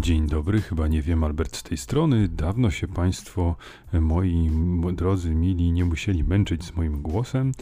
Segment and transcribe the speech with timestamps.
[0.00, 2.28] Dzień dobry, chyba nie wiem, Albert z tej strony.
[2.28, 3.56] Dawno się Państwo,
[3.92, 4.50] e, moi
[4.92, 7.52] drodzy, mili, nie musieli męczyć z moim głosem.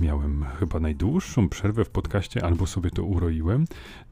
[0.00, 3.64] Miałem chyba najdłuższą przerwę w podcaście, albo sobie to uroiłem,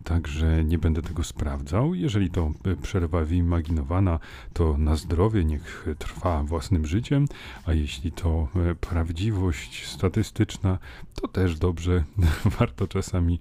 [0.04, 1.94] także nie będę tego sprawdzał.
[1.94, 4.18] Jeżeli to e, przerwa wyimaginowana,
[4.52, 7.26] to na zdrowie niech trwa własnym życiem,
[7.66, 10.78] a jeśli to e, prawdziwość statystyczna,
[11.14, 12.04] to też dobrze.
[12.58, 13.38] Warto czasami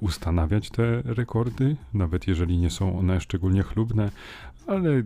[0.00, 4.10] ustanawiać te rekordy, nawet jeżeli nie są one szczególnie chlubne,
[4.70, 5.02] ale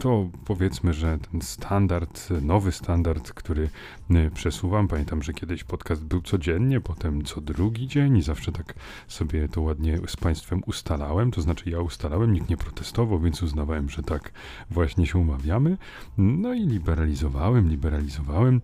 [0.00, 3.68] to powiedzmy, że ten standard, nowy standard, który
[4.10, 8.74] y, przesuwam, pamiętam, że kiedyś podcast był codziennie, potem co drugi dzień i zawsze tak
[9.08, 13.90] sobie to ładnie z Państwem ustalałem, to znaczy ja ustalałem, nikt nie protestował, więc uznawałem,
[13.90, 14.32] że tak
[14.70, 15.78] właśnie się umawiamy.
[16.18, 18.60] No i liberalizowałem, liberalizowałem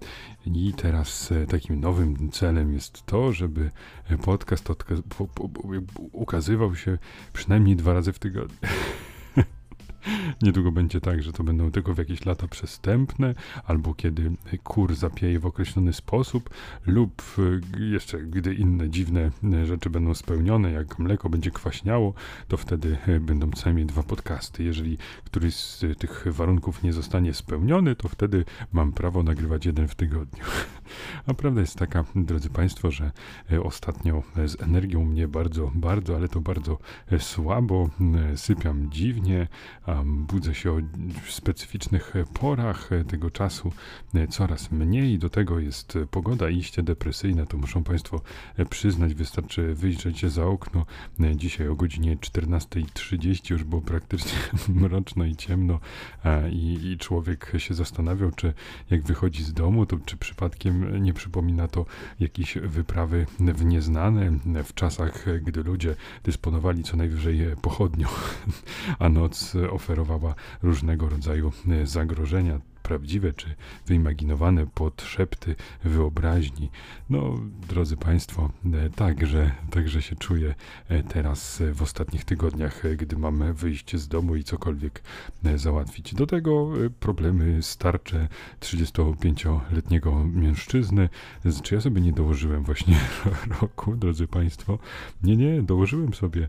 [0.47, 3.71] i teraz e, takim nowym celem jest to, żeby
[4.25, 4.69] podcast
[6.13, 6.99] ukazywał się
[7.33, 8.59] przynajmniej dwa razy w tygodniu.
[10.43, 14.33] Niedługo będzie tak, że to będą tylko w jakieś lata przestępne, albo kiedy
[14.65, 16.51] kur zapieje w określony sposób,
[16.87, 22.15] lub y, jeszcze gdy inne dziwne y, rzeczy będą spełnione, jak mleko będzie kwaśniało,
[22.49, 24.65] to wtedy y, będą co najmniej dwa podcasty.
[24.65, 29.95] Jeżeli któryś z tych warunków nie zostanie spełniony, to wtedy mam prawo nagrywać jeden w
[29.95, 30.45] tygodniu.
[31.27, 33.13] A prawda jest taka, drodzy Państwo, że
[33.63, 36.79] ostatnio z energią mnie bardzo, bardzo, ale to bardzo
[37.19, 37.91] słabo,
[38.37, 39.49] sypiam dziwnie,
[40.05, 40.77] budzę się o
[41.29, 43.73] specyficznych porach tego czasu
[44.31, 45.19] coraz mniej.
[45.19, 48.21] Do tego jest pogoda iście depresyjna, to muszą Państwo
[48.71, 49.15] przyznać.
[49.15, 50.87] Wystarczy wyjrzeć za okno.
[51.37, 54.39] Dzisiaj o godzinie 14.30 już było praktycznie
[54.81, 55.81] mroczno i ciemno
[56.51, 58.53] i, i człowiek się zastanawiał, czy
[58.91, 61.87] jak wychodzi z domu, to czy przypadkiem nie przypomina to
[62.21, 64.31] jakieś wyprawy w nieznane
[64.65, 68.09] w czasach, gdy ludzie dysponowali co najwyżej pochodnią,
[68.99, 71.53] a noc oferowała różnego rodzaju
[71.83, 73.55] e, zagrożenia prawdziwe czy
[73.87, 75.55] wyimaginowane podszepty
[75.85, 76.71] wyobraźni.
[77.11, 77.39] No,
[77.69, 80.55] drodzy Państwo, e, także, także się czuję
[80.89, 85.03] e, teraz w ostatnich tygodniach, gdy mamy wyjść z domu i cokolwiek
[85.57, 86.15] załatwić.
[86.15, 86.69] Do tego
[87.01, 88.29] problemy starcze
[88.61, 91.09] 35-letniego mężczyzny.
[91.63, 92.97] Czy ja sobie nie dołożyłem właśnie
[93.61, 94.79] roku, drodzy Państwo?
[95.23, 96.49] Nie, nie, dołożyłem sobie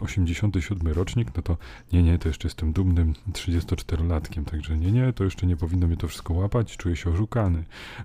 [0.00, 1.56] 87 rocznik, no to
[1.92, 5.96] nie, nie, to jeszcze jestem dumnym 34-latkiem, także nie, nie, to jeszcze nie powinno mnie
[5.96, 7.64] to wszystko łapać, czuję się oszukany.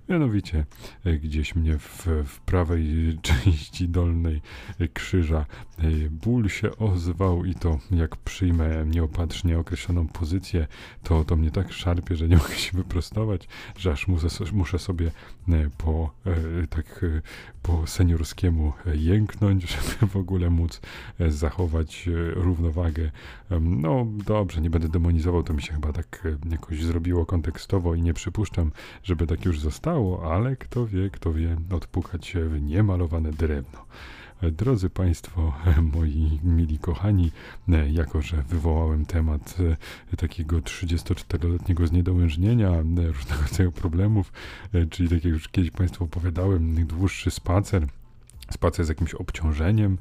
[0.09, 0.65] Mianowicie
[1.05, 2.85] e, gdzieś mnie w, w prawej
[3.21, 4.41] części dolnej
[4.93, 5.45] krzyża
[5.77, 10.67] e, ból się ozwał i to jak przyjmę nieopatrznie określoną pozycję,
[11.03, 15.11] to, to mnie tak szarpie, że nie mogę się wyprostować, że aż muszę, muszę sobie
[15.49, 16.11] e, po
[16.69, 17.05] tak
[17.63, 20.81] po seniorskiemu jęknąć, żeby w ogóle móc
[21.27, 23.11] zachować równowagę.
[23.61, 28.13] No dobrze, nie będę demonizował, to mi się chyba tak jakoś zrobiło kontekstowo i nie
[28.13, 28.71] przypuszczam,
[29.03, 33.85] żeby tak już zostało, ale kto wie, kto wie, odpukać się w niemalowane drewno.
[34.41, 35.53] Drodzy Państwo,
[35.93, 37.31] moi mili kochani,
[37.91, 39.57] jako że wywołałem temat
[40.13, 44.33] e, takiego 34-letniego zniedołężnienia, e, różnego rodzaju problemów,
[44.73, 47.87] e, czyli tak jak już kiedyś Państwu opowiadałem, dłuższy spacer,
[48.51, 49.97] spacer z jakimś obciążeniem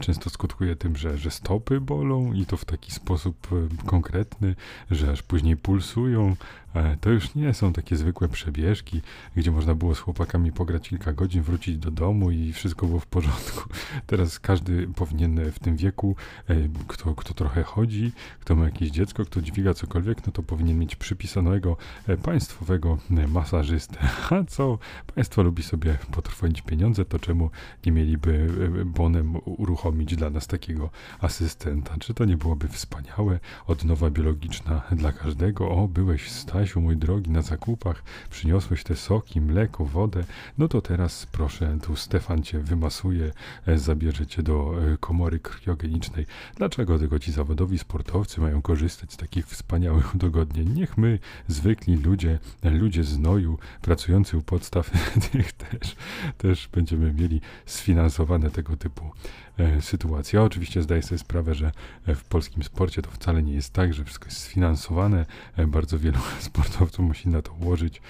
[0.00, 3.48] często skutkuje tym, że, że stopy bolą i to w taki sposób
[3.86, 4.54] konkretny,
[4.90, 6.61] że aż później pulsują, E,
[7.00, 9.02] to już nie są takie zwykłe przebieżki,
[9.36, 13.06] gdzie można było z chłopakami pograć kilka godzin, wrócić do domu i wszystko było w
[13.06, 13.68] porządku.
[14.06, 16.16] Teraz każdy powinien w tym wieku,
[16.48, 16.54] e,
[16.88, 20.96] kto, kto trochę chodzi, kto ma jakieś dziecko, kto dźwiga cokolwiek, no to powinien mieć
[20.96, 23.98] przypisanego e, państwowego masażystę.
[24.30, 24.78] A co
[25.14, 27.50] państwo lubi sobie potrwonić pieniądze, to czemu
[27.86, 28.48] nie mieliby
[28.84, 30.90] bonem uruchomić dla nas takiego
[31.20, 31.94] asystenta?
[32.00, 33.40] Czy to nie byłoby wspaniałe?
[33.66, 35.70] Odnowa biologiczna dla każdego.
[35.70, 40.24] O, byłeś stary Mój drogi, na zakupach przyniosłeś te soki, mleko, wodę,
[40.58, 43.32] no to teraz proszę, tu Stefan cię wymasuje,
[43.66, 46.26] e, zabierze cię do e, komory kriogenicznej.
[46.56, 50.68] Dlaczego tylko ci zawodowi sportowcy mają korzystać z takich wspaniałych udogodnień?
[50.68, 54.90] Niech my, zwykli ludzie, e, ludzie z noju, pracujący u podstaw,
[55.34, 55.96] niech też,
[56.38, 59.10] też będziemy mieli sfinansowane tego typu
[59.58, 60.36] E, sytuacji.
[60.36, 61.72] Ja oczywiście zdaję sobie sprawę, że
[62.06, 65.26] e, w polskim sporcie to wcale nie jest tak, że wszystko jest sfinansowane.
[65.56, 68.02] E, bardzo wielu sportowców musi na to ułożyć.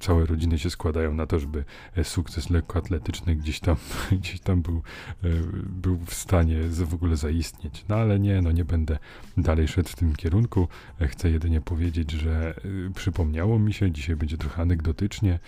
[0.00, 1.64] Całe rodziny się składają na to, żeby
[2.02, 3.76] sukces lekkoatletyczny gdzieś tam,
[4.20, 4.82] gdzieś tam był,
[5.66, 7.84] był w stanie w ogóle zaistnieć.
[7.88, 8.98] No ale nie, no nie będę
[9.36, 10.68] dalej szedł w tym kierunku.
[11.00, 12.54] Chcę jedynie powiedzieć, że
[12.94, 15.38] przypomniało mi się, dzisiaj będzie trochę anegdotycznie,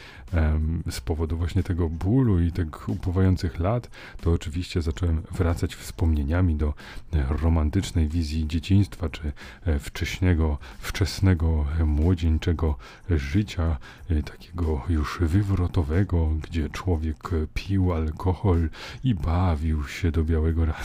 [0.91, 3.91] z powodu właśnie tego bólu i tych upływających lat,
[4.21, 6.75] to oczywiście zacząłem wracać wspomnieniami do
[7.29, 9.33] romantycznej wizji dzieciństwa, czy
[9.81, 12.77] wcześnego, wczesnego, młodzieńczego
[13.11, 13.77] życia,
[14.25, 18.69] takiego już wywrotowego, gdzie człowiek pił alkohol
[19.05, 20.79] i bawił się do białego rana.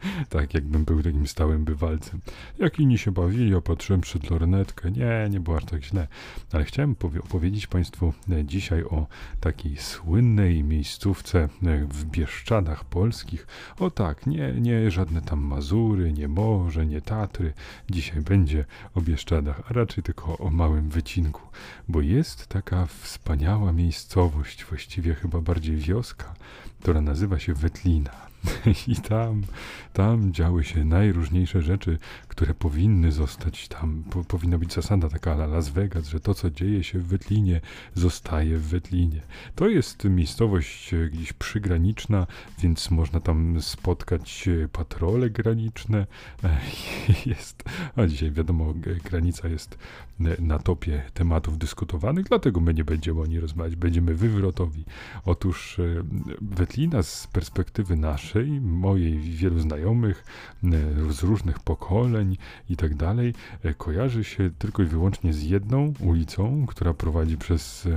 [0.28, 2.20] tak, jakbym był takim stałym bywalcem.
[2.58, 4.90] Jak inni się bawili, opatrzyłem przed lornetkę.
[4.90, 6.08] Nie, nie było aż tak źle.
[6.52, 9.06] Ale chciałem opowiedzieć Państwu e, dzisiaj o
[9.40, 11.48] takiej słynnej miejscówce e,
[11.84, 13.46] w Bieszczadach polskich.
[13.78, 17.52] O tak, nie, nie żadne tam Mazury, nie Morze, nie Tatry.
[17.90, 18.64] Dzisiaj będzie
[18.94, 21.42] o Bieszczadach, a raczej tylko o małym wycinku.
[21.88, 26.34] Bo jest taka wspaniała miejscowość, właściwie chyba bardziej wioska,
[26.80, 28.30] która nazywa się Wetlina.
[28.86, 29.42] I tam,
[29.92, 31.98] tam działy się najróżniejsze rzeczy,
[32.28, 34.04] które powinny zostać tam.
[34.10, 37.60] Po, powinna być zasada taka ala Las Vegas, że to, co dzieje się w Wetlinie,
[37.94, 39.20] zostaje w Wetlinie.
[39.54, 42.26] To jest miejscowość e, gdzieś przygraniczna,
[42.58, 46.06] więc można tam spotkać e, patrole graniczne.
[46.44, 46.60] E,
[47.30, 47.64] jest,
[47.96, 48.74] a dzisiaj wiadomo,
[49.10, 49.78] granica jest
[50.38, 54.84] na topie tematów dyskutowanych, dlatego my nie będziemy o niej rozmawiać, będziemy wywrotowi.
[55.24, 55.80] Otóż
[56.40, 62.36] Wetlina z perspektywy naszej, mojej wielu znajomych e, z różnych pokoleń
[62.70, 67.88] i tak dalej, e, kojarzy się tylko i wyłącznie z jedną ulicą, która prowadzi przez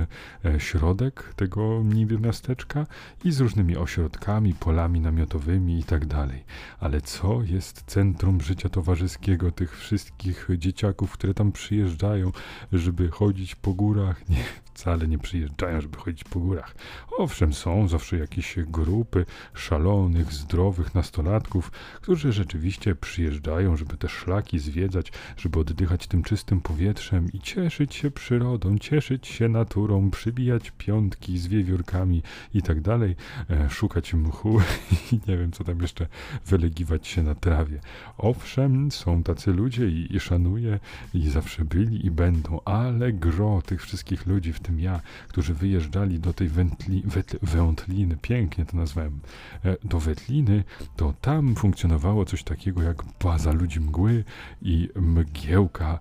[0.44, 2.86] e, środek tego niby miasteczka
[3.24, 6.44] i z różnymi ośrodkami, polami namiotowymi i tak dalej.
[6.80, 12.32] Ale co jest centrum życia towarzyskiego tych wszystkich dzieciaków, które tam przyjeżdżają,
[12.72, 14.28] żeby chodzić po górach?
[14.28, 14.44] Nie,
[14.74, 16.74] wcale nie przyjeżdżają, żeby chodzić po górach.
[17.18, 25.12] Owszem, są zawsze jakieś grupy szalonych, zdrowych nastolatków, którzy rzeczywiście przyjeżdżają, żeby te szlaki zwiedzać,
[25.36, 31.46] żeby oddychać tym czystym powietrzem i cieszyć się przyrodą, cieszyć się naturą, przybijać piątki z
[31.46, 32.22] wiewiórkami
[32.54, 33.16] i tak dalej,
[33.50, 34.60] e, szukać mchu
[35.12, 36.06] i nie wiem, co tam jeszcze,
[36.46, 37.80] wylegiwać się na trawie.
[38.18, 40.80] Owszem, są tacy ludzie i, i szanuję
[41.14, 46.20] i zawsze byli i będą, ale gro tych wszystkich ludzi w tym ja, którzy wyjeżdżali
[46.20, 49.20] do tej wętli, wet, wętliny, pięknie to nazwałem,
[49.64, 50.64] e, do Wetliny,
[50.96, 54.24] to tam funkcjonowało coś takiego jak baza ludzi mgły
[54.62, 55.98] i mgiełka,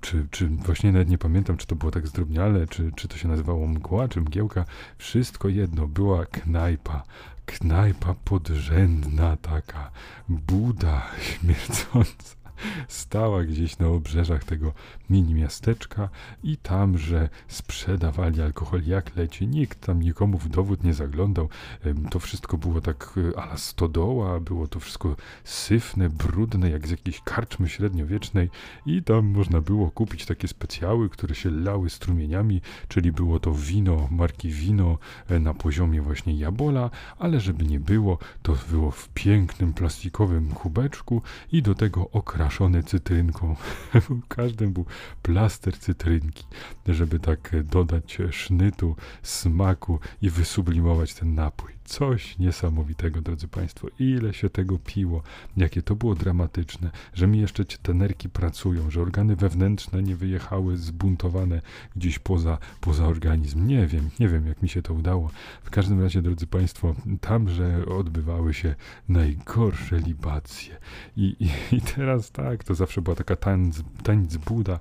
[0.00, 3.28] czy, czy właśnie nawet nie pamiętam, czy to było tak zdrobniale, czy, czy to się
[3.28, 4.64] nazywało mgła, czy mgiełka,
[4.98, 7.02] wszystko jedno, była knajpa,
[7.46, 9.90] knajpa podrzędna taka,
[10.28, 12.41] buda śmiercąca
[12.88, 14.72] stała gdzieś na obrzeżach tego
[15.10, 16.08] mini miasteczka
[16.42, 19.46] i tam, że sprzedawali alkohol jak leci.
[19.46, 21.48] Nikt tam nikomu w dowód nie zaglądał.
[22.10, 27.20] To wszystko było tak e, ala stodoła, było to wszystko syfne, brudne, jak z jakiejś
[27.20, 28.50] karczmy średniowiecznej
[28.86, 34.08] i tam można było kupić takie specjały, które się lały strumieniami, czyli było to wino,
[34.10, 34.98] marki wino
[35.28, 41.22] e, na poziomie właśnie jabola, ale żeby nie było, to było w pięknym plastikowym kubeczku
[41.52, 42.51] i do tego okraszone
[42.82, 43.56] cytrynką.
[43.94, 44.84] w każdym był
[45.22, 46.44] plaster cytrynki,
[46.88, 51.72] żeby tak dodać sznytu, smaku i wysublimować ten napój.
[51.84, 53.88] Coś niesamowitego, drodzy Państwo.
[53.98, 55.22] Ile się tego piło,
[55.56, 60.76] jakie to było dramatyczne, że mi jeszcze te nerki pracują, że organy wewnętrzne nie wyjechały
[60.76, 61.62] zbuntowane
[61.96, 63.66] gdzieś poza, poza organizm.
[63.66, 65.30] Nie wiem, nie wiem, jak mi się to udało.
[65.62, 68.74] W każdym razie, drodzy Państwo, tamże odbywały się
[69.08, 70.76] najgorsze libacje.
[71.16, 74.78] I, i, i teraz tak, to zawsze była taka tańc, tańc Buda.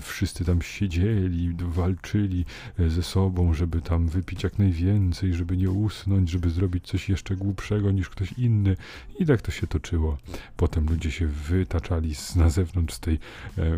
[0.00, 2.44] Wszyscy tam siedzieli, walczyli
[2.88, 7.90] ze sobą, żeby tam wypić jak najwięcej, żeby nie usnąć, żeby zrobić coś jeszcze głupszego
[7.90, 8.76] niż ktoś inny.
[9.18, 10.18] I tak to się toczyło.
[10.56, 13.18] Potem ludzie się wytaczali z, na zewnątrz z, tej,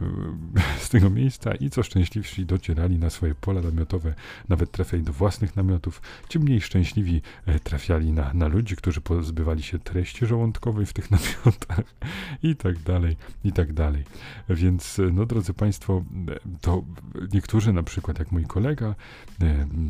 [0.85, 4.15] z tego miejsca i co szczęśliwsi docierali na swoje pola namiotowe,
[4.49, 6.03] nawet trafiali do własnych namiotów.
[6.29, 11.11] Ci mniej szczęśliwi e, trafiali na, na ludzi, którzy pozbywali się treści żołądkowej w tych
[11.17, 11.95] namiotach
[12.43, 14.05] i tak dalej, i tak dalej.
[14.49, 16.85] Więc, e, no drodzy Państwo, e, to
[17.33, 18.95] niektórzy, na przykład jak mój kolega,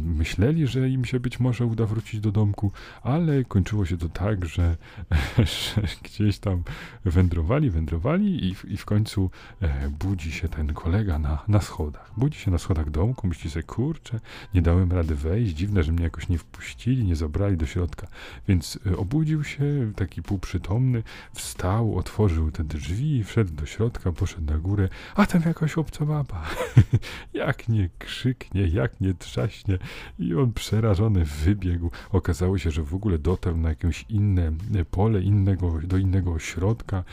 [0.06, 2.65] myśleli, że im się być może uda wrócić do domku,
[3.02, 4.76] ale kończyło się to tak, że,
[5.76, 6.62] że gdzieś tam
[7.04, 9.30] wędrowali, wędrowali i, i w końcu
[9.62, 12.12] e, budzi się ten kolega na, na schodach.
[12.16, 14.20] Budzi się na schodach domku, myśli sobie, kurczę,
[14.54, 18.06] nie dałem rady wejść, dziwne, że mnie jakoś nie wpuścili, nie zabrali do środka.
[18.48, 21.02] Więc e, obudził się, taki półprzytomny,
[21.34, 26.42] wstał, otworzył te drzwi, wszedł do środka, poszedł na górę, a tam jakaś obca baba.
[27.34, 29.78] jak nie krzyknie, jak nie trzaśnie
[30.18, 31.90] i on przerażony wybiegł.
[32.12, 34.52] Okazało się, że w ogóle dotarł na jakieś inne
[34.90, 37.04] pole, innego, do innego ośrodka,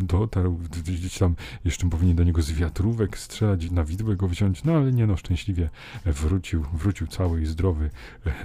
[0.00, 4.72] dotarł gdzieś tam, jeszcze powinien do niego z wiatrówek strzelać, na widłę go wziąć, no
[4.72, 5.70] ale nie no, szczęśliwie
[6.04, 7.90] wrócił, wrócił cały i zdrowy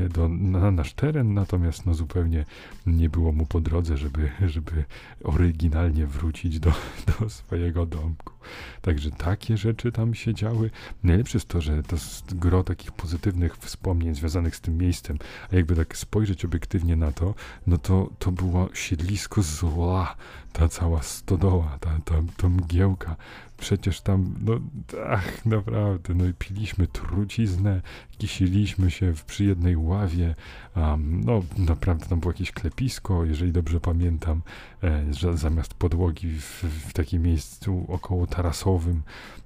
[0.10, 2.46] do, na nasz teren, natomiast no zupełnie
[2.86, 4.86] nie było mu po drodze, żeby, żeby
[5.24, 6.72] oryginalnie wrócić do,
[7.20, 8.34] do swojego domku.
[8.82, 10.70] Także takie rzeczy tam się działy.
[11.04, 15.18] Najlepsze jest to, że to jest gro takich pozytywnych wspomnień związanych z tym miejscem,
[15.52, 17.36] a jakby tak spojrzeć obiektywnie na to,
[17.68, 20.16] no to to było siedlisko zła,
[20.54, 23.16] ta cała stodoła, ta, ta, ta mgiełka,
[23.58, 24.60] przecież tam, no
[25.10, 27.82] ach, naprawdę, no i piliśmy truciznę,
[28.18, 30.36] kisiliśmy się w, przy jednej ławie,
[30.76, 34.42] um, no naprawdę tam było jakieś klepisko, jeżeli dobrze pamiętam,
[34.84, 39.02] e, że zamiast podłogi w, w takim miejscu około tarasowym,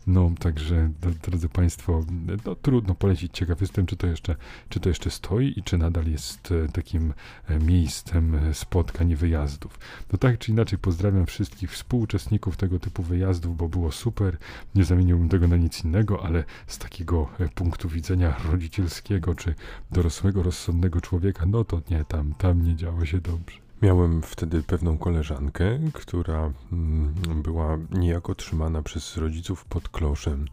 [0.07, 0.89] no także,
[1.23, 2.05] drodzy Państwo,
[2.45, 4.35] no trudno polecić, ciekaw jestem, czy to jeszcze,
[4.69, 7.13] czy to jeszcze stoi i czy nadal jest e, takim
[7.47, 9.79] e, miejscem e, spotkań i wyjazdów.
[10.11, 14.37] No tak czy inaczej pozdrawiam wszystkich współuczestników tego typu wyjazdów, bo było super,
[14.75, 19.55] nie zamieniłbym tego na nic innego, ale z takiego punktu widzenia rodzicielskiego czy
[19.91, 23.66] dorosłego, rozsądnego człowieka, no to nie, tam, tam nie działo się dobrze.
[23.81, 30.45] Miałem wtedy pewną koleżankę, która mm, była niejako trzymana przez rodziców pod kloszem,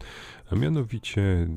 [0.51, 1.47] a mianowicie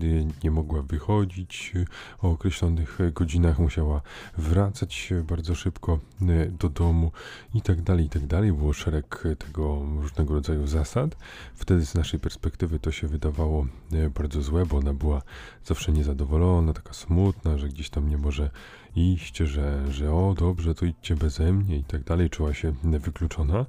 [0.44, 1.74] nie mogła wychodzić
[2.22, 4.02] o określonych godzinach, musiała
[4.38, 7.12] wracać bardzo szybko y, do domu
[7.54, 8.52] i tak dalej, i tak dalej.
[8.52, 11.16] Było szereg tego różnego rodzaju zasad.
[11.54, 15.22] Wtedy z naszej perspektywy to się wydawało y, bardzo złe, bo ona była
[15.64, 18.50] zawsze niezadowolona, taka smutna, że gdzieś tam nie może
[18.98, 23.66] iść, że, że o dobrze, to idźcie beze mnie i tak dalej, czuła się wykluczona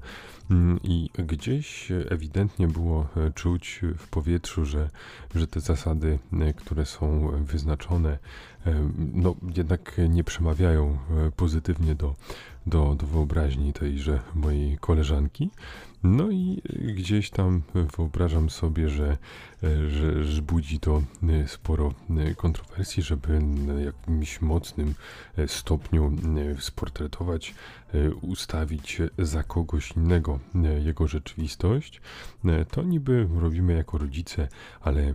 [0.51, 4.89] mm, i gdzieś ewidentnie było e, czuć w powietrzu, że,
[5.35, 8.17] że te zasady, e, które są wyznaczone,
[8.65, 10.97] e, no jednak nie przemawiają
[11.35, 12.15] pozytywnie do,
[12.65, 15.49] do, do wyobraźni tejże mojej koleżanki.
[16.03, 16.61] No i
[16.95, 17.61] gdzieś tam
[17.97, 19.17] wyobrażam sobie, że,
[19.87, 21.01] że, że budzi to
[21.47, 21.93] sporo
[22.35, 24.93] kontrowersji, żeby na jakimś mocnym
[25.47, 26.11] stopniu
[26.59, 27.53] sportretować
[27.93, 32.01] E, ustawić za kogoś innego e, jego rzeczywistość,
[32.45, 34.47] e, to niby robimy jako rodzice,
[34.81, 35.13] ale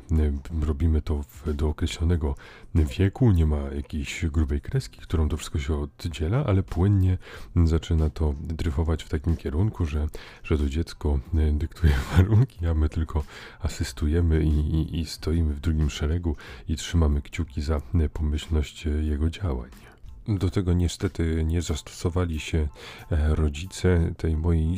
[0.66, 2.34] robimy to w, do określonego
[2.74, 7.18] wieku, nie ma jakiejś grubej kreski, którą to wszystko się oddziela, ale płynnie
[7.64, 10.06] zaczyna to dryfować w takim kierunku, że,
[10.44, 11.18] że to dziecko
[11.52, 13.24] dyktuje warunki, a my tylko
[13.60, 16.36] asystujemy i, i, i stoimy w drugim szeregu
[16.68, 17.80] i trzymamy kciuki za
[18.12, 19.70] pomyślność jego działań.
[20.28, 22.68] Do tego niestety nie zastosowali się
[23.10, 24.76] e, rodzice tej mojej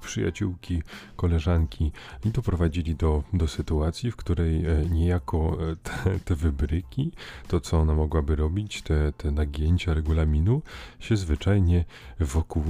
[0.00, 0.82] przyjaciółki,
[1.16, 1.92] koleżanki
[2.24, 7.12] i doprowadzili do, do sytuacji, w której e, niejako e, te, te wybryki,
[7.48, 10.62] to co ona mogłaby robić, te, te nagięcia regulaminu
[11.00, 11.84] się zwyczajnie
[12.20, 12.64] wokół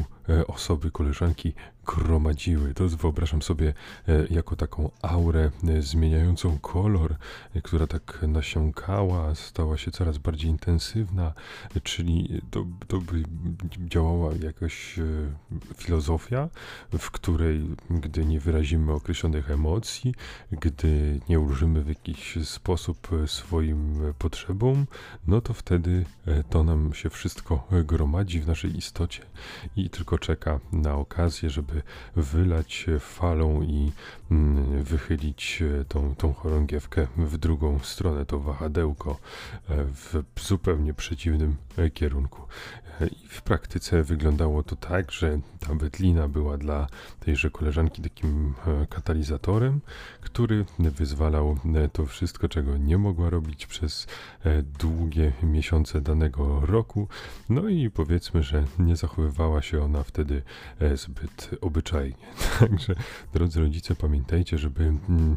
[0.47, 1.53] osoby, koleżanki
[1.87, 2.75] gromadziły.
[2.75, 3.75] To wyobrażam sobie
[4.09, 7.15] e, jako taką aurę e, zmieniającą kolor,
[7.55, 11.33] e, która tak nasiąkała, stała się coraz bardziej intensywna,
[11.83, 13.23] czyli to, to by
[13.79, 15.01] działała jakaś
[15.77, 16.49] filozofia,
[16.99, 20.15] w której gdy nie wyrazimy określonych emocji,
[20.51, 24.87] gdy nie ulżymy w jakiś sposób swoim potrzebom,
[25.27, 26.05] no to wtedy
[26.51, 29.23] to nam się wszystko gromadzi w naszej istocie
[29.77, 31.83] i tylko czeka na okazję, żeby żeby
[32.17, 33.93] wylać falą i
[34.31, 39.19] mm, wychylić e, tą, tą chorągiewkę w drugą stronę, to wahadełko
[39.69, 42.43] e, w zupełnie przeciwnym e, kierunku.
[43.01, 46.87] I w praktyce wyglądało to tak, że ta wetlina była dla
[47.21, 48.55] tejże koleżanki takim
[48.91, 49.81] katalizatorem,
[50.21, 51.59] który wyzwalał
[51.93, 54.07] to wszystko, czego nie mogła robić przez
[54.79, 57.09] długie miesiące danego roku.
[57.49, 60.43] No i powiedzmy, że nie zachowywała się ona wtedy
[60.95, 62.27] zbyt obyczajnie.
[62.59, 62.95] Także,
[63.33, 65.37] drodzy rodzice, pamiętajcie, żeby, mm,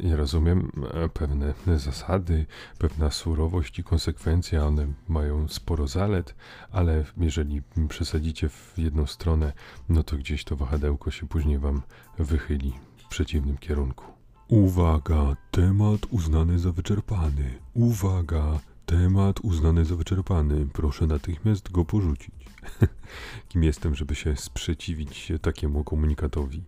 [0.00, 2.46] ja rozumiem, e, pewne zasady,
[2.78, 6.34] pewna surowość i konsekwencja, one mają sporo zalet,
[6.70, 9.52] ale jeżeli przesadzicie w jedną stronę,
[9.88, 11.82] no to gdzieś to wahadełko się później wam
[12.18, 14.04] wychyli w przeciwnym kierunku.
[14.48, 17.58] Uwaga, temat uznany za wyczerpany.
[17.74, 20.66] Uwaga, temat uznany za wyczerpany.
[20.72, 22.34] Proszę natychmiast go porzucić.
[23.48, 26.62] kim jestem, żeby się sprzeciwić takiemu komunikatowi.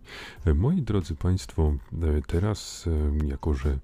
[0.55, 1.73] Moi drodzy Państwo,
[2.27, 2.85] teraz,
[3.27, 3.77] jako że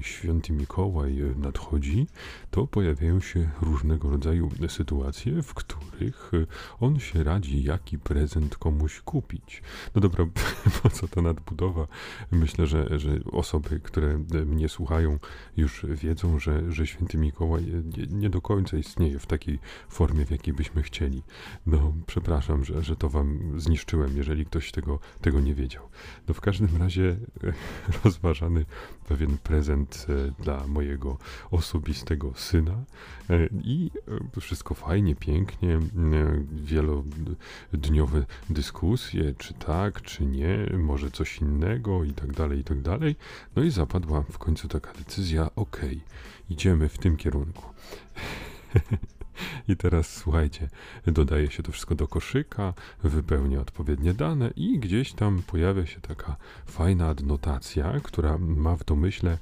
[0.00, 2.06] święty Mikołaj nadchodzi,
[2.50, 6.32] to pojawiają się różnego rodzaju sytuacje, w których
[6.80, 9.62] on się radzi, jaki prezent komuś kupić.
[9.94, 10.26] No dobra,
[10.82, 11.86] po co ta nadbudowa?
[12.30, 15.18] Myślę, że, że osoby, które mnie słuchają,
[15.56, 17.64] już wiedzą, że, że święty Mikołaj
[18.10, 21.22] nie, do końca istnieje w takiej formie, w jakiej byśmy chcieli.
[21.66, 25.88] No, przepraszam, że, że to wam zniszczyłem, jeżeli ktoś tego, tego nie wiedział.
[26.28, 27.16] No, w każdym razie
[28.04, 28.64] rozważany
[29.08, 30.06] pewien prezent
[30.38, 31.18] dla mojego
[31.50, 32.84] osobistego syna
[33.64, 33.90] i
[34.40, 35.78] wszystko fajnie, pięknie,
[36.52, 43.16] wielodniowe dyskusje, czy tak, czy nie, może coś innego i tak dalej, i tak dalej.
[43.56, 46.00] No i zapadła w końcu taka decyzja, okej, okay,
[46.50, 47.62] idziemy w tym kierunku.
[49.68, 50.68] I teraz słuchajcie,
[51.06, 52.74] dodaje się to wszystko do koszyka,
[53.04, 56.36] wypełnia odpowiednie dane i gdzieś tam pojawia się taka
[56.66, 59.38] fajna adnotacja, która ma w domyśle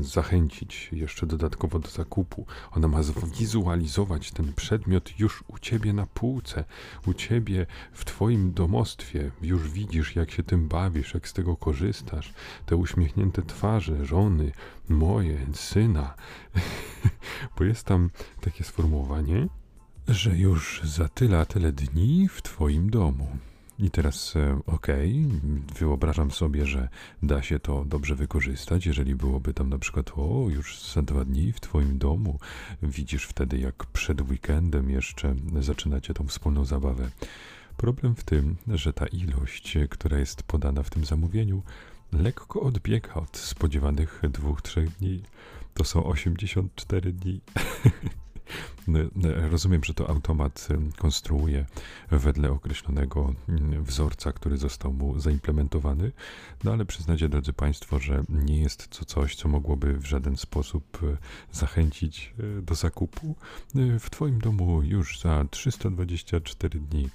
[0.00, 2.46] zachęcić jeszcze dodatkowo do zakupu.
[2.72, 6.64] Ona ma zwizualizować ten przedmiot już u ciebie na półce,
[7.06, 9.30] u ciebie w twoim domostwie.
[9.42, 12.34] Już widzisz, jak się tym bawisz, jak z tego korzystasz.
[12.66, 14.52] Te uśmiechnięte twarze żony,
[14.88, 16.14] moje, syna.
[17.58, 18.10] Bo jest tam
[18.40, 19.48] takie sformułowanie,
[20.08, 23.28] że już za tyle, tyle dni w twoim domu.
[23.78, 26.88] I teraz, e, okej, okay, wyobrażam sobie, że
[27.22, 31.52] da się to dobrze wykorzystać, jeżeli byłoby tam na przykład, o, już za dwa dni
[31.52, 32.38] w twoim domu.
[32.82, 37.10] Widzisz wtedy, jak przed weekendem jeszcze zaczynacie tą wspólną zabawę.
[37.76, 41.62] Problem w tym, że ta ilość, która jest podana w tym zamówieniu,
[42.12, 45.22] lekko odbiega od spodziewanych dwóch, trzech dni.
[45.74, 47.40] To są 84 dni.
[48.88, 51.66] No, no, rozumiem, że to automat konstruuje
[52.10, 56.12] wedle określonego mm, wzorca, który został mu zaimplementowany,
[56.64, 60.98] no ale przyznacie, drodzy Państwo, że nie jest to coś, co mogłoby w żaden sposób
[61.02, 61.16] e,
[61.52, 63.36] zachęcić e, do zakupu
[63.76, 67.08] e, w Twoim domu już za 324 dni.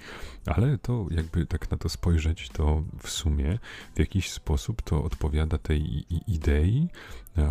[0.46, 3.60] Ale to, jakby tak na to spojrzeć, to w sumie
[3.96, 6.88] w jakiś sposób to odpowiada tej idei,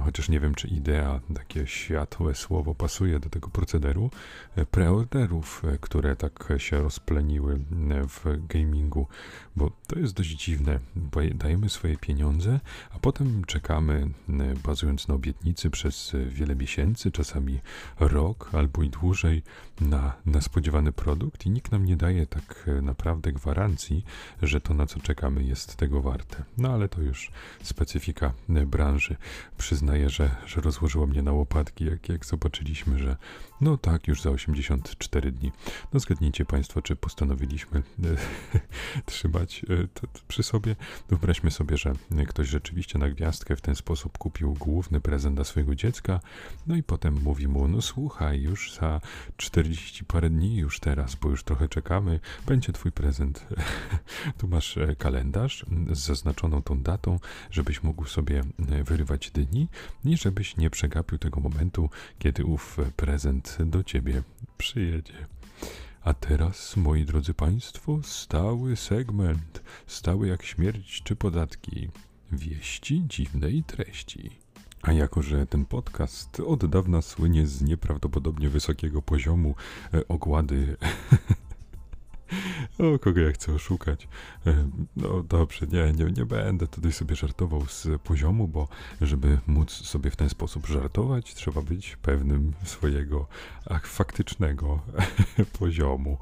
[0.05, 4.11] chociaż nie wiem, czy idea, takie światłe słowo pasuje do tego procederu,
[4.57, 7.59] e, preorderów, e, które tak się rozpleniły e,
[8.09, 9.07] w gamingu,
[9.57, 14.09] bo to jest dość dziwne, bo dajemy swoje pieniądze, a potem czekamy,
[14.65, 17.61] bazując na obietnicy, przez wiele miesięcy, czasami
[18.01, 19.43] rok albo i dłużej,
[19.81, 24.05] na, na spodziewany produkt i nikt nam nie daje tak naprawdę gwarancji,
[24.43, 26.45] że to na co czekamy jest tego warte.
[26.59, 27.31] No ale to już
[27.63, 29.17] specyfika branży.
[29.59, 33.17] Przyznaję, że, że rozłożyło mnie na łopatki, jak, jak zobaczyliśmy, że
[33.61, 35.53] no tak, już za 84 dni.
[35.93, 37.83] No zgadnijcie Państwo, czy postanowiliśmy
[39.07, 40.77] trzymać e, to, przy sobie.
[41.09, 41.93] Wyobraźmy sobie, że
[42.29, 46.21] ktoś rzeczywiście na gwiazdkę w ten sposób kupił główny prezent dla swojego dziecka,
[46.67, 49.01] no i potem mówi mu, no słuchaj, już za
[49.37, 53.47] 40 parę dni, już teraz, bo już trochę czekamy, będzie twój prezent.
[54.39, 57.19] tu masz e, kalendarz z zaznaczoną tą datą,
[57.51, 59.69] żebyś mógł sobie e, wyrywać dni
[60.05, 64.23] i żebyś nie przegapił tego momentu, kiedy ów prezent do ciebie
[64.59, 65.27] przyjedzie.
[66.03, 71.89] A teraz, moi drodzy Państwo, stały segment, stały jak śmierć czy podatki,
[72.33, 74.31] wieści dziwnej treści.
[74.83, 79.55] A jako, że ten podcast od dawna słynie z nieprawdopodobnie wysokiego poziomu
[79.95, 80.77] e, ogłady
[82.79, 84.09] O, kogo ja chcę oszukać?
[84.47, 88.69] E, no dobrze, nie, nie, nie będę tutaj sobie żartował z poziomu, bo
[89.01, 93.27] żeby móc sobie w ten sposób żartować, trzeba być pewnym swojego
[93.71, 94.81] ach, faktycznego
[95.59, 96.19] poziomu.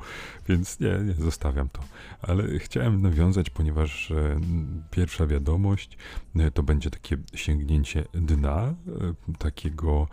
[0.48, 1.80] Więc nie, nie, zostawiam to.
[2.22, 4.40] Ale chciałem nawiązać, ponieważ e,
[4.90, 5.98] pierwsza wiadomość
[6.36, 8.74] e, to będzie takie sięgnięcie dna,
[9.38, 10.08] takiego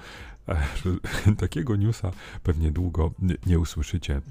[1.37, 2.11] takiego newsa
[2.43, 3.11] pewnie długo
[3.45, 4.21] nie usłyszycie e,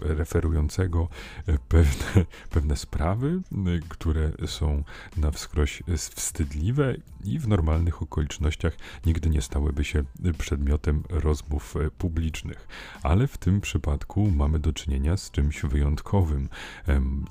[0.00, 1.08] referującego
[1.46, 3.56] e, pewne, pewne sprawy, e,
[3.88, 4.84] które są
[5.16, 6.94] na wskroś wstydliwe
[7.24, 10.04] i w normalnych okolicznościach nigdy nie stałyby się
[10.38, 12.68] przedmiotem rozmów publicznych.
[13.02, 16.48] Ale w tym przypadku mamy do czynienia z czymś wyjątkowym.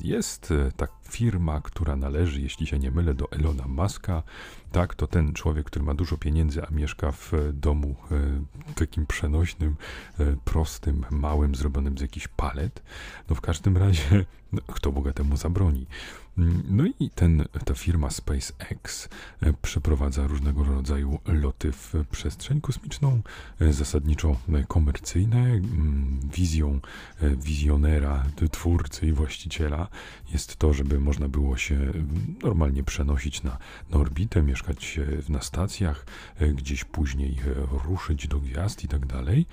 [0.01, 4.23] Jest ta firma, która należy, jeśli się nie mylę, do Elona Muska.
[4.71, 9.75] Tak, to ten człowiek, który ma dużo pieniędzy, a mieszka w domu e, takim przenośnym,
[10.19, 12.83] e, prostym, małym, zrobionym z jakichś palet.
[13.29, 14.25] No w każdym razie,
[14.67, 15.85] kto bogatemu zabroni?
[16.69, 19.09] No i ten, ta firma SpaceX
[19.41, 23.21] e, przeprowadza różnego rodzaju loty w przestrzeń kosmiczną,
[23.61, 25.61] e, zasadniczo e, komercyjne.
[26.33, 26.79] Wizją
[27.21, 29.87] wizjonera, twórcy i właściciela
[30.33, 31.79] jest to, żeby można było się
[32.43, 33.57] normalnie przenosić na,
[33.89, 36.05] na orbitę, mieszkać na stacjach,
[36.55, 37.37] gdzieś później
[37.85, 39.45] ruszyć do gwiazd i tak dalej.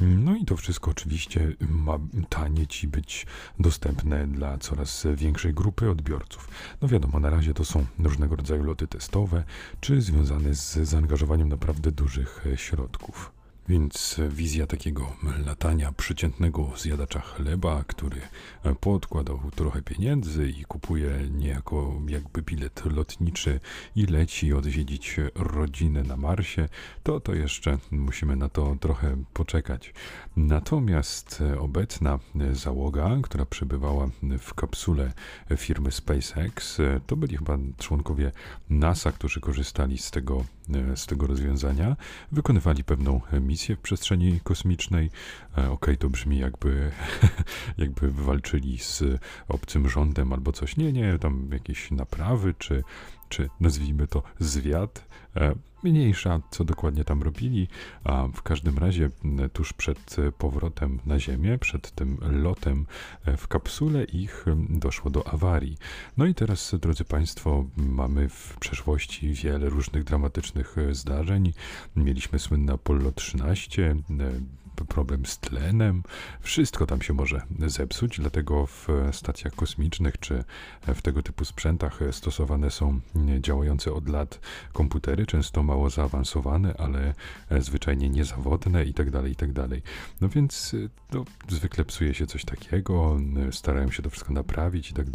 [0.00, 3.26] No i to wszystko oczywiście ma tanieć i być
[3.58, 6.48] dostępne dla coraz większej grupy odbiorców.
[6.82, 9.44] No wiadomo, na razie to są różnego rodzaju loty testowe,
[9.80, 13.35] czy związane z zaangażowaniem naprawdę dużych środków.
[13.68, 18.20] Więc wizja takiego latania przeciętnego zjadacza chleba, który
[18.80, 23.60] podkładał trochę pieniędzy i kupuje niejako jakby bilet lotniczy
[23.96, 26.68] i leci odwiedzić rodzinę na Marsie,
[27.02, 29.94] to to jeszcze musimy na to trochę poczekać.
[30.36, 32.18] Natomiast obecna
[32.52, 35.12] załoga, która przebywała w kapsule
[35.56, 38.32] firmy SpaceX, to byli chyba członkowie
[38.70, 40.44] NASA, którzy korzystali z tego,
[40.94, 41.96] z tego rozwiązania,
[42.32, 45.10] wykonywali pewną misję w przestrzeni kosmicznej.
[45.52, 46.90] Okej, okay, to brzmi jakby,
[47.78, 49.02] jakby walczyli z
[49.48, 50.76] obcym rządem albo coś.
[50.76, 52.82] Nie, nie, tam jakieś naprawy czy
[53.28, 55.04] czy nazwijmy to zwiat,
[55.36, 57.68] e, mniejsza, co dokładnie tam robili,
[58.04, 59.10] a w każdym razie
[59.52, 62.86] tuż przed powrotem na Ziemię, przed tym lotem
[63.24, 65.76] e, w kapsule ich doszło do awarii.
[66.16, 71.52] No i teraz, drodzy Państwo, mamy w przeszłości wiele różnych dramatycznych e, zdarzeń.
[71.96, 73.96] Mieliśmy słynne Apollo 13,
[74.84, 76.02] problem z tlenem,
[76.40, 80.44] wszystko tam się może zepsuć, dlatego w stacjach kosmicznych czy
[80.94, 83.00] w tego typu sprzętach stosowane są
[83.40, 84.40] działające od lat
[84.72, 87.14] komputery, często mało zaawansowane, ale
[87.60, 89.68] zwyczajnie niezawodne itd., tak itd.
[89.68, 89.80] Tak
[90.20, 90.76] no więc
[91.12, 93.18] no, zwykle psuje się coś takiego,
[93.50, 95.06] starają się to wszystko naprawić i tak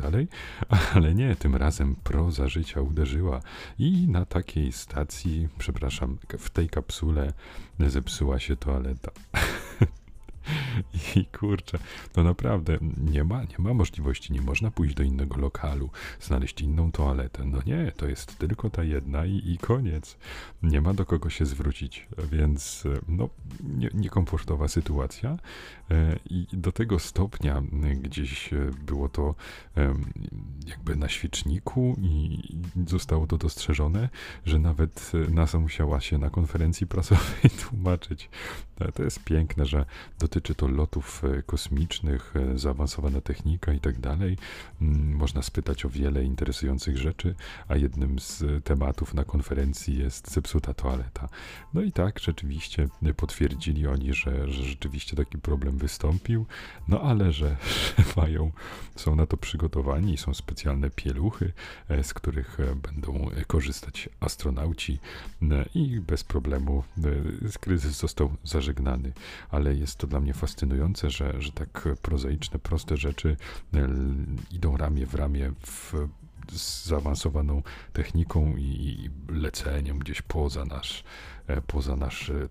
[0.95, 3.41] ale nie, tym razem proza życia uderzyła
[3.79, 7.33] i na takiej stacji, przepraszam, w tej kapsule
[7.79, 9.11] zepsuła się toaleta.
[11.15, 11.79] I kurczę,
[12.15, 12.77] no naprawdę
[13.11, 17.45] nie ma, nie ma możliwości, nie można pójść do innego lokalu, znaleźć inną toaletę.
[17.45, 20.17] No nie, to jest tylko ta jedna i, i koniec.
[20.63, 23.29] Nie ma do kogo się zwrócić, więc no
[23.63, 25.37] nie, niekomfortowa sytuacja.
[25.91, 27.63] E, I do tego stopnia
[27.95, 28.49] gdzieś
[28.85, 29.35] było to
[30.67, 32.41] jakby na świeczniku i
[32.87, 34.09] zostało to dostrzeżone,
[34.45, 38.29] że nawet NASA musiała się na konferencji prasowej tłumaczyć.
[38.93, 39.85] To jest piękne, że
[40.31, 44.37] dotyczy to lotów e, kosmicznych, e, zaawansowana technika i tak dalej.
[44.81, 47.35] Mm, można spytać o wiele interesujących rzeczy,
[47.67, 51.29] a jednym z tematów na konferencji jest zepsuta toaleta.
[51.73, 56.45] No i tak, rzeczywiście potwierdzili oni, że, że rzeczywiście taki problem wystąpił,
[56.87, 57.57] no ale że,
[58.17, 58.51] mają,
[58.95, 61.53] są na to przygotowani, są specjalne pieluchy,
[61.89, 64.99] e, z których będą korzystać astronauci
[65.75, 66.83] i bez problemu
[67.59, 69.13] kryzys został zażegnany,
[69.49, 73.37] ale jest to dla mnie fascynujące, że, że tak prozaiczne, proste rzeczy
[73.73, 73.87] e,
[74.51, 75.93] idą ramię w ramię w
[76.51, 81.03] z zaawansowaną techniką i leceniem gdzieś poza nasz,
[81.47, 82.47] e, poza nasz e,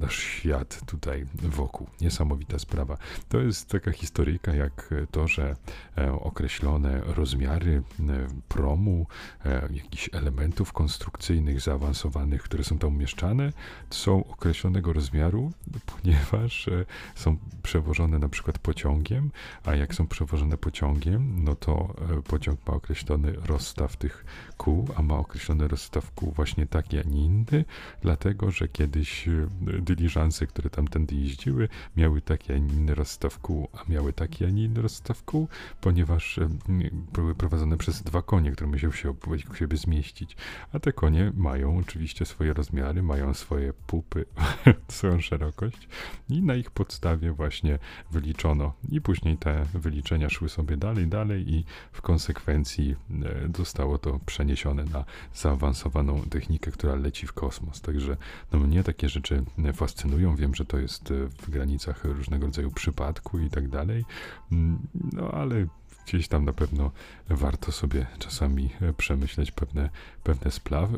[0.00, 1.86] nasz świat tutaj wokół.
[2.00, 2.98] Niesamowita sprawa.
[3.28, 5.56] To jest taka historyjka jak to, że
[5.98, 8.02] e, określone rozmiary e,
[8.48, 9.06] promu,
[9.44, 13.52] e, jakichś elementów konstrukcyjnych zaawansowanych, które są tam umieszczane,
[13.90, 15.52] są określonego rozmiaru,
[15.86, 16.70] ponieważ
[17.14, 19.30] są przewożone na przykład pociągiem,
[19.64, 21.94] a jak są przewożone pociągiem, no to
[22.26, 24.24] pociąg ma określony rozstaw tych
[24.56, 27.64] kół, a ma określony rozstaw kół właśnie taki, a nie inny,
[28.02, 29.28] dlatego, że kiedyś
[29.80, 34.50] dyliżanse, które tamtędy jeździły, miały taki, a nie inny rozstaw kół, a miały taki, a
[34.50, 35.48] nie inny rozstaw kół,
[35.80, 36.40] ponieważ
[37.12, 39.14] były prowadzone przez dwa konie, które musiały się
[39.50, 40.36] w siebie zmieścić.
[40.72, 44.24] A te konie mają oczywiście swoje rozmiary, mają swoje pupy,
[44.88, 45.88] swoją szerokość
[46.28, 47.78] i na ich podstawie właśnie
[48.10, 48.72] wyliczono.
[48.88, 54.84] I później te wyliczenia szły sobie dalej, dalej i w konsekwencji e, zostało to przeniesione
[54.84, 57.80] na zaawansowaną technikę, która leci w kosmos.
[57.80, 58.16] Także
[58.52, 59.27] no, mnie takie rzeczy
[59.72, 60.36] fascynują.
[60.36, 64.04] Wiem, że to jest e, w granicach różnego rodzaju przypadku i tak dalej.
[64.52, 64.78] Mm,
[65.12, 65.66] no ale
[66.06, 66.90] gdzieś tam na pewno
[67.28, 69.90] warto sobie czasami e, przemyśleć pewne,
[70.24, 70.50] pewne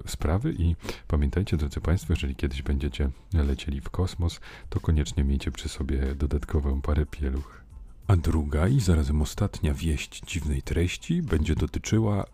[0.07, 0.77] sprawy i
[1.09, 6.83] pamiętajcie, drodzy Państwo, jeżeli kiedyś będziecie lecieli w kosmos, to koniecznie miejcie przy sobie dodatkową
[6.83, 7.61] parę pieluch.
[8.07, 12.25] A druga i zarazem ostatnia wieść dziwnej treści będzie dotyczyła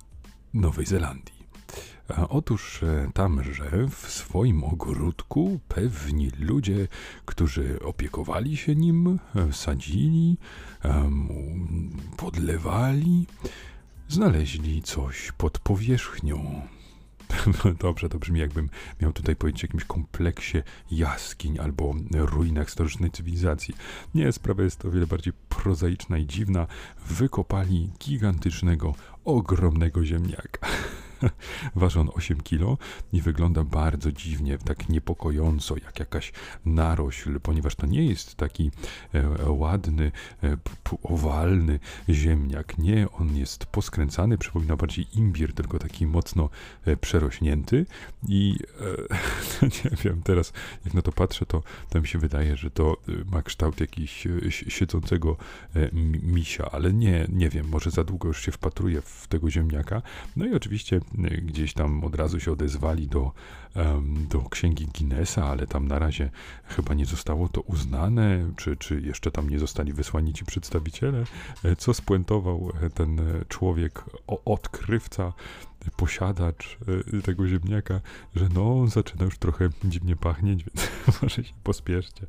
[0.54, 1.35] Nowej Zelandii.
[2.28, 6.88] Otóż e, tamże w swoim ogródku pewni ludzie,
[7.24, 10.36] którzy opiekowali się nim, e, sadzili,
[12.16, 13.26] podlewali,
[14.08, 16.62] znaleźli coś pod powierzchnią.
[17.80, 20.58] Dobrze, to brzmi jakbym miał tutaj powiedzieć o jakimś kompleksie
[20.90, 23.74] jaskiń albo ruinach starożytnej cywilizacji.
[24.14, 26.66] Nie, sprawa jest o wiele bardziej prozaiczna i dziwna.
[27.06, 30.66] Wykopali gigantycznego, ogromnego ziemniaka.
[31.76, 32.76] Waży on 8 kg
[33.12, 36.32] i wygląda bardzo dziwnie, tak niepokojąco, jak jakaś
[36.64, 38.70] narośl, ponieważ to nie jest taki
[39.14, 40.56] e, ładny, e,
[41.02, 42.78] owalny ziemniak.
[42.78, 46.48] Nie, on jest poskręcany, przypomina bardziej imbir, tylko taki mocno
[46.84, 47.86] e, przerośnięty
[48.28, 48.56] i
[49.62, 50.52] e, nie wiem, teraz
[50.84, 52.96] jak na to patrzę, to, to mi się wydaje, że to
[53.32, 55.36] ma kształt jakiś siedzącego
[56.22, 60.02] misia, ale nie, nie wiem, może za długo już się wpatruję w tego ziemniaka.
[60.36, 61.00] No i oczywiście
[61.42, 63.32] gdzieś tam od razu się odezwali do,
[64.30, 66.30] do księgi Guinnessa, ale tam na razie
[66.64, 71.24] chyba nie zostało to uznane, czy, czy jeszcze tam nie zostali wysłani ci przedstawiciele,
[71.78, 74.04] co spuentował ten człowiek,
[74.44, 75.32] odkrywca
[75.90, 76.78] posiadacz
[77.14, 78.00] y, tego ziemniaka,
[78.36, 80.64] że no, zaczyna już trochę dziwnie pachnieć,
[81.06, 82.26] więc może się pospieszcie.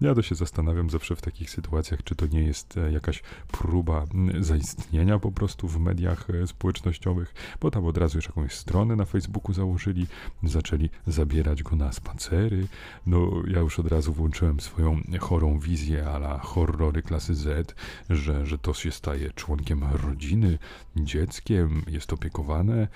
[0.00, 4.04] Ja to się zastanawiam zawsze w takich sytuacjach, czy to nie jest e, jakaś próba
[4.40, 9.04] zaistnienia po prostu w mediach e, społecznościowych, bo tam od razu już jakąś stronę na
[9.04, 10.06] Facebooku założyli,
[10.42, 12.66] zaczęli zabierać go na spacery.
[13.06, 17.74] No, ja już od razu włączyłem swoją chorą wizję ala horrory klasy Z,
[18.10, 20.58] że, że to się staje członkiem rodziny,
[20.96, 22.88] dzieckiem, jest opiekowane,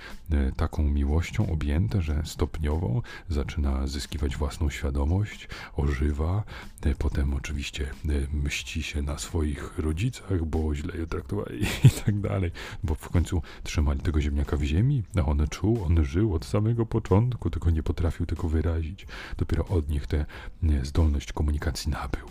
[0.56, 6.42] taką miłością objęte, że stopniowo zaczyna zyskiwać własną świadomość, ożywa,
[6.82, 12.20] e, potem oczywiście e, mści się na swoich rodzicach, bo źle je traktowali i tak
[12.20, 12.50] dalej,
[12.84, 16.86] bo w końcu trzymali tego ziemniaka w ziemi, a on czuł, on żył od samego
[16.86, 19.06] początku, tylko nie potrafił tego wyrazić.
[19.36, 20.26] Dopiero od nich tę
[20.82, 22.26] zdolność komunikacji nabył.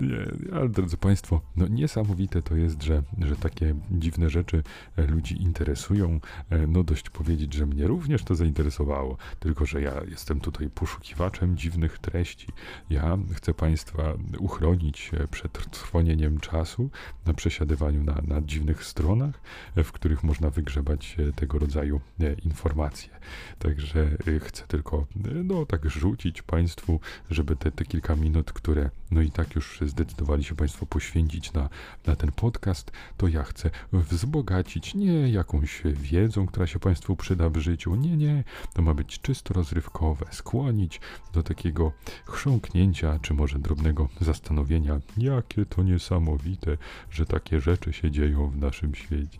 [0.00, 4.62] Nie, ale drodzy Państwo, no niesamowite to jest, że, że takie dziwne rzeczy
[4.96, 6.20] ludzi interesują.
[6.68, 11.98] No dość powiedzieć, że mnie również to zainteresowało, tylko że ja jestem tutaj poszukiwaczem dziwnych
[11.98, 12.46] treści.
[12.90, 14.02] Ja chcę Państwa
[14.38, 16.90] uchronić przed trwonieniem czasu
[17.26, 19.40] na przesiadywaniu na, na dziwnych stronach,
[19.76, 23.10] w których można wygrzebać tego rodzaju e, informacje.
[23.58, 24.00] Także
[24.36, 27.00] e, chcę tylko e, no tak rzucić Państwu,
[27.30, 31.68] żeby te, te kilka minut, które no i tak już zdecydowali się Państwo poświęcić na,
[32.06, 37.56] na ten podcast, to ja chcę wzbogacić nie jakąś wiedzą, która się Państwu przyda w
[37.56, 37.94] życiu.
[37.94, 38.44] Nie, nie,
[38.74, 41.00] to ma być czysto rozrywkowe, skłonić
[41.32, 41.92] do takiego
[42.26, 46.76] chrząknięcia, czy może drobnego zastanowienia, jakie to niesamowite,
[47.10, 49.38] że takie rzeczy się dzieją w naszym świecie.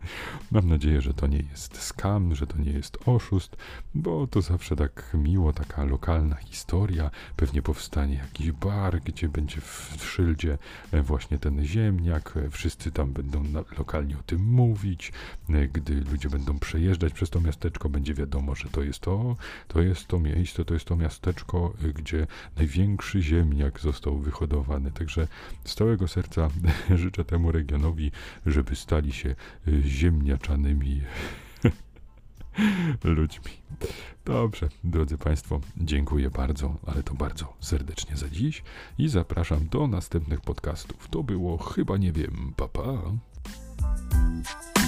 [0.52, 3.56] Mam nadzieję, że to nie jest skam, że to nie jest oszust,
[3.94, 7.10] bo to zawsze tak miło, taka lokalna historia.
[7.36, 10.58] Pewnie powstanie jakiś bar, gdzie będzie w szyldzie
[10.92, 13.44] e, właśnie ten ziemniak, e, wszyscy tam będą
[13.78, 15.12] lokalnie o tym mówić,
[15.48, 19.36] e, gdy ludzie będą przejeżdżać przez to miasteczko, będzie wiadomo, że to jest to,
[19.68, 24.90] to jest to miejsce, to jest to miasteczko, gdzie największy ziemniak został wyhodowany.
[24.90, 25.28] Także
[25.64, 26.48] z całego serca
[27.02, 28.10] życzę temu regionowi,
[28.46, 29.34] żeby stali się
[29.82, 31.00] ziemniaczanymi
[33.04, 33.52] ludźmi.
[34.24, 38.62] Dobrze, drodzy Państwo, dziękuję bardzo, ale to bardzo serdecznie za dziś
[38.98, 41.08] i zapraszam do następnych podcastów.
[41.08, 42.82] To było chyba nie wiem, papa.
[42.82, 44.81] Pa.